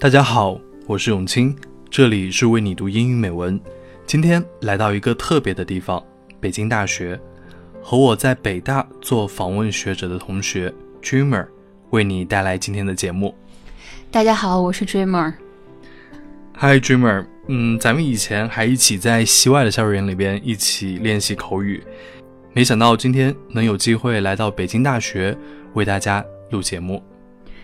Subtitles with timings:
[0.00, 0.56] 大家好，
[0.86, 1.56] 我是永清，
[1.90, 3.60] 这里是为你读英语美文。
[4.06, 6.00] 今天来到一个特别的地方——
[6.38, 7.18] 北京大学，
[7.82, 10.72] 和我在北大做访问学者的同学
[11.02, 11.48] Dreamer
[11.90, 13.34] 为你带来今天的节目。
[14.08, 15.34] 大家好，我是 Dreamer。
[16.56, 21.82] Hi Dreamer，嗯，咱们以前还一起在西外的校园里边一起练习口语，
[22.52, 25.36] 没想到今天能有机会来到北京大学
[25.74, 27.02] 为大家录节目。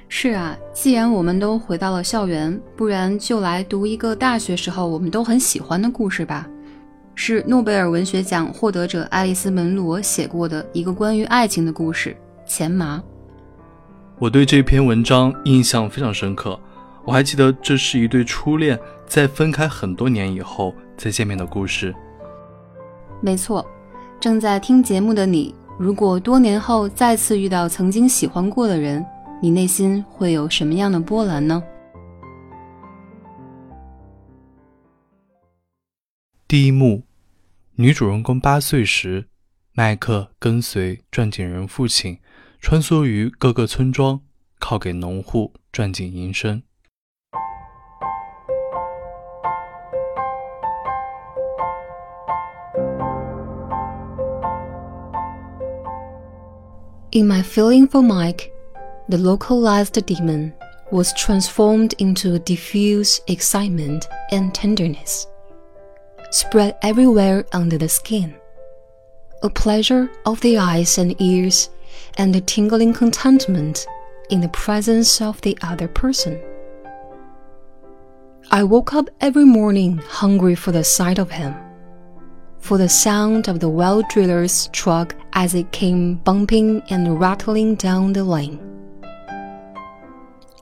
[0.08, 6.46] 是啊，既然我们都回到了校园，不然就来读一个大学时候我们都很喜欢的故事吧。
[7.16, 12.16] 是诺贝尔文学奖获得者爱丽丝·门罗写过的一个关于爱情的故事
[12.50, 12.98] 《钱麻》。
[14.18, 16.58] 我对这篇文章印象非常深刻，
[17.05, 21.94] 我还记得这是一对初恋在分开很多年以后再见面的故事。
[23.20, 23.64] 没错，
[24.20, 29.05] 正在听节目的你，如果多年后再次遇到曾经喜欢过的人。
[29.42, 31.62] 你内心会有什么样的波澜呢？
[36.48, 37.02] 第一幕，
[37.74, 39.28] 女主人公八岁时，
[39.72, 42.18] 麦克跟随钻井人父亲
[42.60, 44.20] 穿梭于各个村庄，
[44.58, 46.62] 靠给农户钻井营生。
[57.10, 58.53] In my feeling for Mike.
[59.08, 60.55] The localized demon
[60.91, 65.27] was transformed into a diffuse excitement and tenderness,
[66.30, 68.34] spread everywhere under the skin.
[69.42, 71.69] A pleasure of the eyes and ears,
[72.16, 73.86] and a tingling contentment
[74.30, 76.41] in the presence of the other person.
[78.50, 81.55] I woke up every morning hungry for the sight of him,
[82.58, 88.12] for the sound of the well driller's truck as it came bumping and rattling down
[88.12, 88.60] the lane.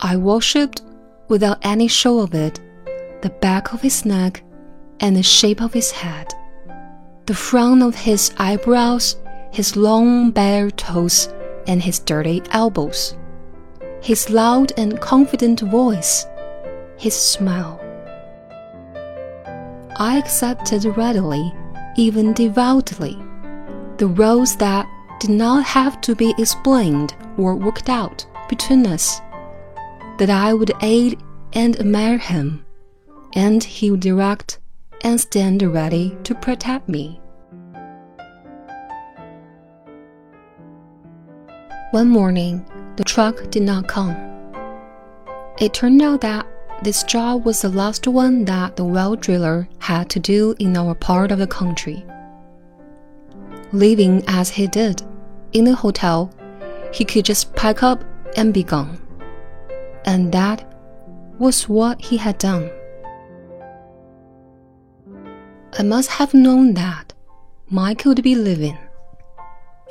[0.04, 0.82] I worshipped,
[1.28, 2.60] without any show of it,
[3.22, 4.42] the back of his neck
[4.98, 6.34] and the shape of his head,
[7.26, 9.16] the frown of his eyebrows,
[9.52, 11.32] his long bare toes,
[11.68, 13.16] and his dirty elbows,
[14.02, 16.26] his loud and confident voice,
[16.96, 17.78] his smile.
[20.00, 21.54] I accepted readily,
[21.96, 23.16] even devoutly,
[23.98, 24.84] the roles that
[25.20, 29.20] did not have to be explained or worked out between us
[30.22, 31.18] that I would aid
[31.52, 32.64] and admire him,
[33.32, 34.60] and he would direct
[35.00, 37.20] and stand ready to protect me.
[41.90, 44.14] One morning, the truck did not come.
[45.58, 46.46] It turned out that
[46.84, 50.94] this job was the last one that the well driller had to do in our
[50.94, 52.06] part of the country.
[53.72, 55.02] Living as he did,
[55.52, 56.30] in the hotel,
[56.92, 58.04] he could just pack up
[58.36, 59.02] and be gone
[60.04, 60.64] and that
[61.38, 62.70] was what he had done.
[65.78, 67.12] I must have known that
[67.68, 68.78] Mike would be living.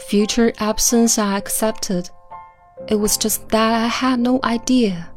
[0.08, 2.10] Future absence I accepted.
[2.88, 5.10] It was just that I had no idea,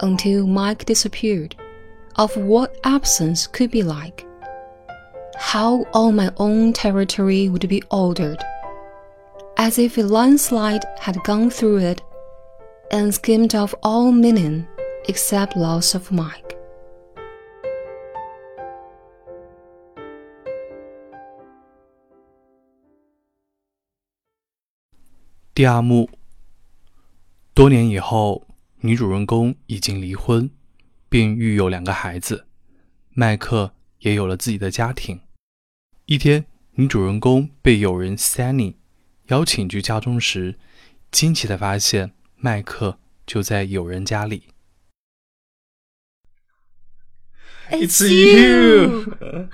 [0.00, 1.56] until Mike disappeared,
[2.16, 4.26] of what absence could be like.
[5.36, 8.42] How all my own territory would be altered,
[9.56, 12.02] as if a landslide had gone through it
[12.90, 14.66] and skimmed off all meaning
[15.08, 16.42] except loss of Mike.
[25.54, 26.10] 第二幕，
[27.54, 28.46] 多年以后，
[28.80, 30.50] 女主人公已经离婚，
[31.08, 32.46] 并育有两个孩子，
[33.14, 35.20] 麦克也有了自己的家庭。
[36.04, 38.74] 一天，女主人公被友人 Sunny
[39.28, 40.58] 邀请去家中时，
[41.10, 42.15] 惊奇的发现。
[42.36, 44.44] 迈克就在友人家里。
[47.70, 49.16] It's you!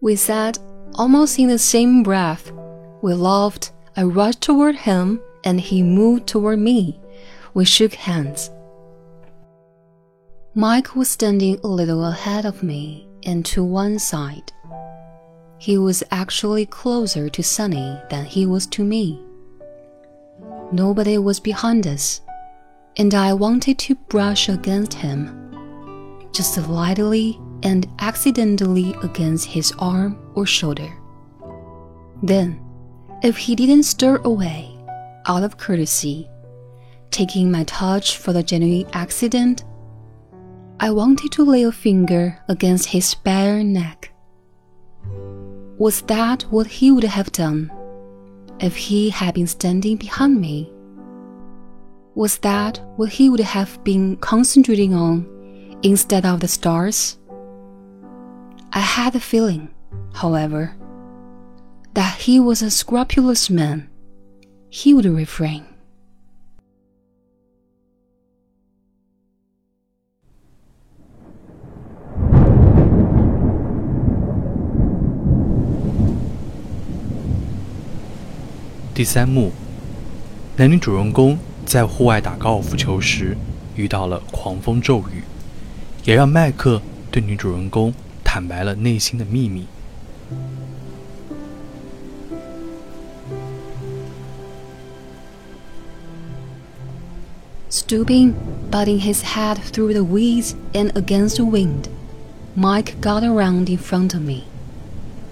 [0.00, 0.58] We said
[0.94, 2.52] almost in the same breath.
[3.00, 3.70] We laughed.
[3.96, 7.00] I rushed toward him and he moved toward me.
[7.54, 8.50] We shook hands.
[10.54, 14.52] Mike was standing a little ahead of me and to one side.
[15.58, 19.20] He was actually closer to Sunny than he was to me.
[20.72, 22.20] Nobody was behind us,
[22.96, 25.50] and I wanted to brush against him,
[26.32, 30.92] just lightly and accidentally against his arm or shoulder.
[32.22, 32.60] Then,
[33.22, 34.76] if he didn't stir away,
[35.26, 36.28] out of courtesy,
[37.10, 39.64] taking my touch for the genuine accident,
[40.80, 44.12] I wanted to lay a finger against his bare neck.
[45.78, 47.70] Was that what he would have done?
[48.60, 50.72] If he had been standing behind me?
[52.14, 55.26] Was that what he would have been concentrating on
[55.82, 57.18] instead of the stars?
[58.72, 59.74] I had the feeling,
[60.12, 60.76] however,
[61.94, 63.88] that he was a scrupulous man.
[64.70, 65.66] He would refrain.
[78.94, 79.50] 第三幕，
[80.56, 81.36] 男女主人公
[81.66, 83.36] 在户外打高尔夫球时
[83.74, 85.24] 遇到了狂风骤雨，
[86.04, 86.80] 也让麦克
[87.10, 87.92] 对女主人公
[88.22, 89.66] 坦白了内心的秘密。
[97.68, 98.34] Stooping,
[98.70, 101.88] butting his head through the weeds and against the wind,
[102.54, 104.44] Mike got around in front of me,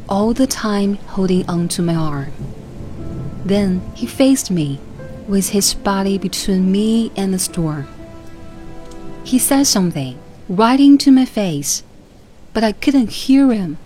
[0.09, 2.27] all the time holding onto my arm.
[3.45, 4.79] Then he faced me,
[5.27, 7.87] with his body between me and the storm.
[9.25, 10.19] He said something
[10.49, 11.83] right into my face,
[12.53, 13.79] but I couldn't hear him.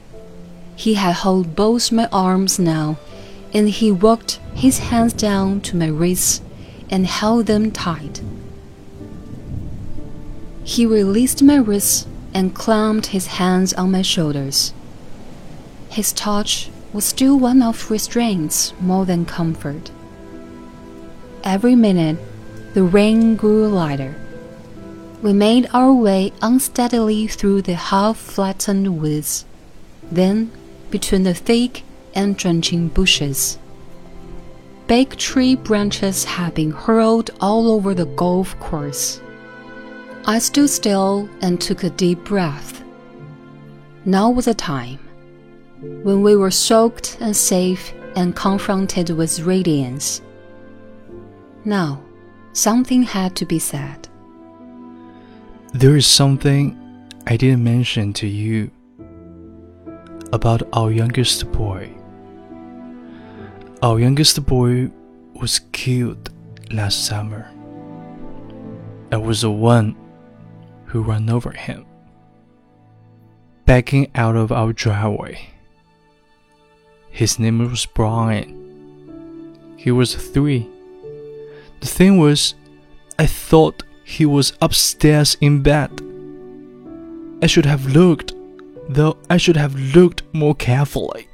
[0.75, 2.99] He had held both my arms now,
[3.53, 6.43] and he walked his hands down to my wrists
[6.91, 8.21] and held them tight.
[10.65, 14.75] He released my wrists and clamped his hands on my shoulders.
[15.89, 19.91] His touch was still one of restraints more than comfort.
[21.45, 22.17] Every minute,
[22.73, 24.15] the rain grew lighter.
[25.21, 29.45] We made our way unsteadily through the half flattened woods,
[30.11, 30.51] then
[30.91, 31.83] between the thick
[32.15, 33.59] and drenching bushes.
[34.87, 39.21] Big tree branches had been hurled all over the golf course.
[40.25, 42.83] I stood still and took a deep breath.
[44.07, 44.99] Now was the time
[45.81, 50.23] when we were soaked and safe and confronted with radiance.
[51.65, 52.03] Now,
[52.53, 54.09] something had to be said.
[55.73, 56.79] There is something
[57.27, 58.71] I didn't mention to you
[60.33, 61.91] about our youngest boy.
[63.83, 64.91] Our youngest boy
[65.35, 66.31] was killed
[66.73, 67.51] last summer.
[69.13, 69.97] I was the one
[70.87, 71.85] who ran over him,
[73.67, 75.56] backing out of our driveway.
[77.17, 78.53] His name was Brian.
[79.79, 80.69] He was three.
[81.81, 82.55] The thing was,
[83.19, 85.91] I thought he was upstairs in bed.
[87.41, 88.35] I should have looked,
[88.91, 91.27] though I should have looked more carefully.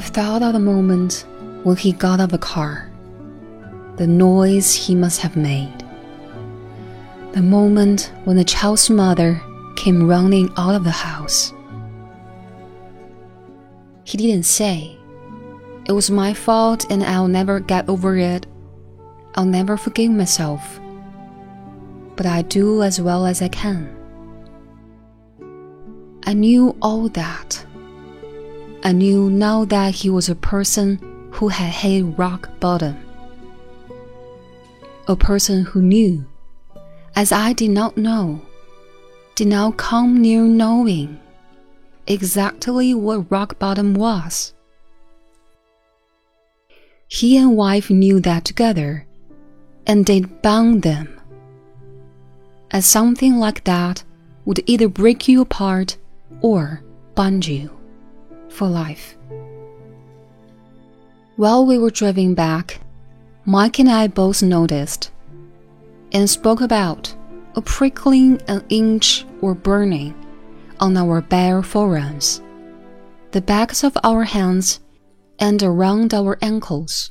[0.00, 1.26] I've thought of the moment
[1.62, 2.90] when he got out of the car,
[3.96, 5.84] the noise he must have made,
[7.32, 9.42] the moment when the child's mother
[9.76, 11.52] came running out of the house.
[14.04, 14.96] He didn't say,
[15.84, 18.46] It was my fault and I'll never get over it.
[19.34, 20.80] I'll never forgive myself.
[22.16, 23.94] But I do as well as I can.
[26.24, 27.66] I knew all that
[28.82, 30.98] I knew now that he was a person
[31.32, 32.96] who had hit rock bottom.
[35.06, 36.24] A person who knew,
[37.14, 38.40] as I did not know,
[39.34, 41.20] did not come near knowing
[42.06, 44.54] exactly what rock bottom was.
[47.06, 49.06] He and wife knew that together,
[49.86, 51.20] and it bound them.
[52.70, 54.04] As something like that
[54.46, 55.98] would either break you apart
[56.40, 56.82] or
[57.14, 57.79] bond you
[58.50, 59.16] for life.
[61.36, 62.80] While we were driving back,
[63.46, 65.10] Mike and I both noticed
[66.12, 67.14] and spoke about
[67.54, 70.14] a prickling an inch or burning
[70.78, 72.42] on our bare forearms,
[73.32, 74.80] the backs of our hands,
[75.38, 77.10] and around our ankles.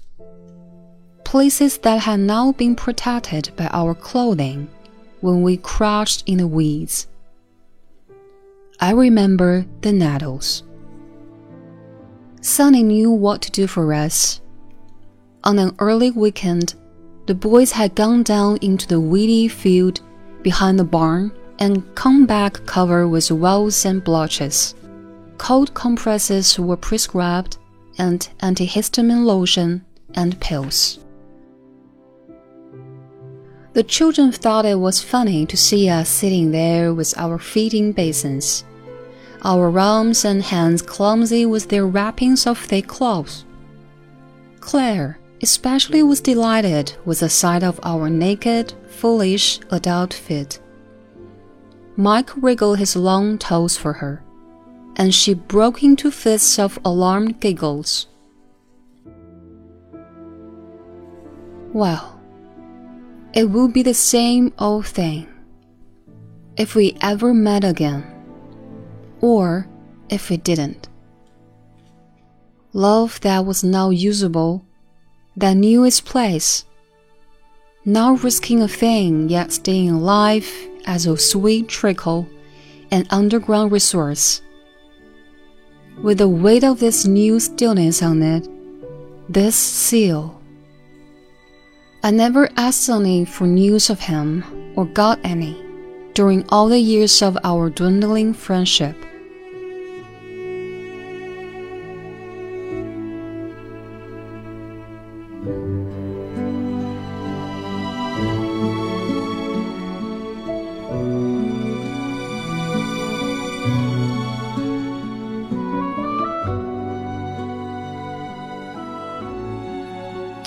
[1.23, 4.69] Places that had now been protected by our clothing
[5.21, 7.07] when we crouched in the weeds.
[8.79, 10.63] I remember the nettles.
[12.41, 14.41] Sunny knew what to do for us.
[15.43, 16.75] On an early weekend,
[17.25, 20.01] the boys had gone down into the weedy field
[20.41, 24.73] behind the barn and come back covered with welts and blotches.
[25.37, 27.57] Cold compresses were prescribed,
[27.97, 30.99] and antihistamine lotion and pills.
[33.73, 38.63] The children thought it was funny to see us sitting there with our feeding basins,
[39.43, 43.43] our arms and hands clumsy with their wrappings of thick cloth.
[44.59, 50.59] Claire especially was delighted with the sight of our naked, foolish adult feet.
[51.95, 54.21] Mike wriggled his long toes for her,
[54.95, 58.07] and she broke into fits of alarmed giggles.
[61.71, 62.19] Well,
[63.33, 65.27] it will be the same old thing
[66.57, 68.03] if we ever met again,
[69.21, 69.67] or
[70.09, 70.87] if we didn't.
[72.73, 74.65] Love that was now usable,
[75.35, 76.65] that knew its place,
[77.85, 80.47] now risking a thing yet staying alive
[80.85, 82.27] as a sweet trickle,
[82.91, 84.41] an underground resource.
[86.01, 88.47] With the weight of this new stillness on it,
[89.27, 90.39] this seal
[92.01, 94.45] I never asked Sunny for news of him
[94.77, 95.61] or got any
[96.13, 98.95] during all the years of our dwindling friendship.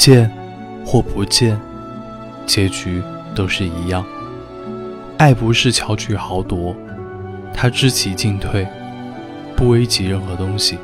[0.04, 0.28] 见。
[0.84, 1.56] 或不见，
[2.44, 3.00] 结局
[3.36, 4.04] 都是一样。
[5.16, 6.74] 爱不是巧取豪夺，
[7.54, 8.66] 它知其进退，
[9.54, 10.76] 不危及任何东西，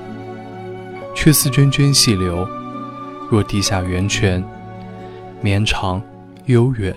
[1.17, 2.47] 却似涓涓细流，
[3.29, 4.43] 若地下源泉，
[5.41, 6.01] 绵长
[6.47, 6.95] 悠远。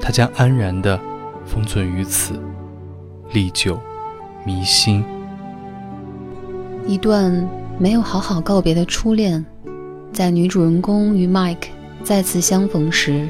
[0.00, 0.98] 它将安然地
[1.44, 2.40] 封存于此，
[3.32, 3.76] 历久
[4.44, 5.04] 弥新。
[6.86, 7.44] 一段
[7.76, 9.44] 没有好好告别的初恋，
[10.12, 11.68] 在女主人公与 Mike。
[12.04, 13.28] 再次相逢时，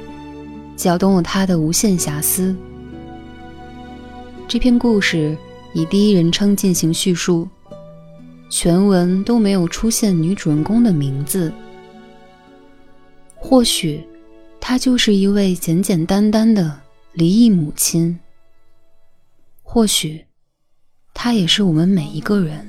[0.77, 2.57] 搅动了他的无限遐思。
[4.49, 5.37] 这篇故事
[5.75, 7.47] 以第一人称进行叙述，
[8.49, 11.53] 全文都没有出现女主人公的名字。
[13.37, 14.03] 或许，
[14.59, 16.81] 她就是一位简简单单的
[17.13, 18.19] 离异母亲。
[19.63, 20.25] 或许，
[21.13, 22.67] 她也是我们每一个人，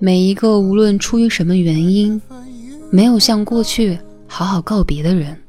[0.00, 2.20] 每一个无论出于什么原因。
[2.92, 5.40] 没有向过去好好告别的人，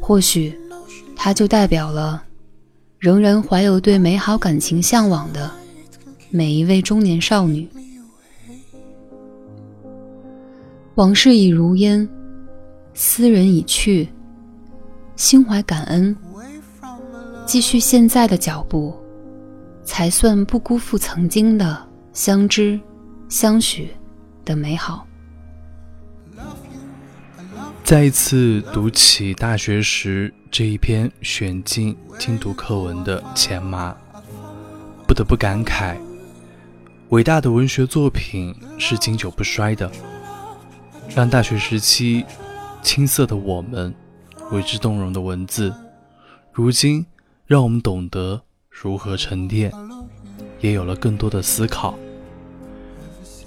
[0.00, 0.56] 或许
[1.16, 2.22] 他就代表了
[3.00, 5.50] 仍然怀有对美好感情向往的
[6.30, 7.68] 每一位中年少女。
[10.94, 12.08] 往事已如烟，
[12.94, 14.08] 斯人已去，
[15.16, 16.16] 心怀感恩，
[17.44, 18.94] 继续现在的脚步，
[19.82, 22.78] 才算不辜负曾经的相知
[23.28, 23.90] 相许
[24.44, 25.04] 的美好。
[27.82, 33.90] 再一次读起大学时这一篇选进精读课文的《钱麻》，
[35.08, 35.96] 不得不感慨：
[37.08, 39.90] 伟大的文学作品是经久不衰的，
[41.16, 42.24] 让大学时期
[42.80, 43.92] 青涩的我们
[44.52, 45.74] 为之动容的文字，
[46.52, 47.04] 如今
[47.44, 48.40] 让我们懂得
[48.70, 49.72] 如何沉淀，
[50.60, 51.98] 也有了更多的思考。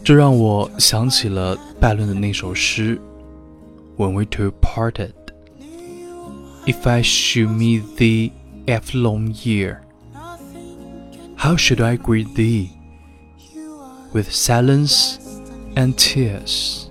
[0.05, 3.01] 这让我想起了拜伦的那首诗。
[3.97, 5.13] when we two parted.
[6.67, 8.33] If I should meet thee
[8.67, 9.81] after long year,
[11.37, 12.71] how should I greet thee?
[14.13, 15.17] With silence
[15.75, 16.87] and tears.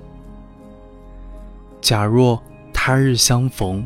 [1.81, 2.41] 假若
[2.73, 3.85] 他日相逢，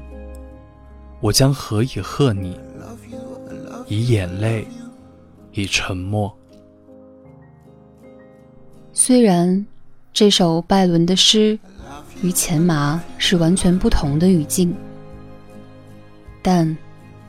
[1.22, 2.58] 我将何以贺你？
[3.88, 4.67] 以眼泪，
[5.51, 6.36] 以沉默。
[8.92, 9.64] 虽然
[10.12, 11.59] 这首拜伦的诗
[12.23, 14.75] 与钱麻是完全不同的语境，
[16.42, 16.76] 但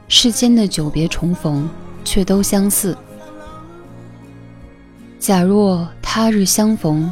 [0.08, 1.70] 世间的久别重逢
[2.04, 2.98] 却都相似。
[5.20, 7.10] 假若他日相逢，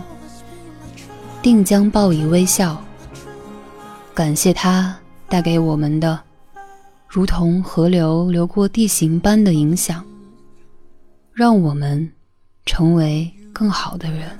[1.41, 2.83] 定将报以微笑，
[4.15, 4.97] 感谢他
[5.29, 6.19] 带给我们的，
[7.07, 10.03] 如同河流流过地形般的影响，
[11.31, 12.11] 让我们
[12.65, 14.39] 成为更好的人。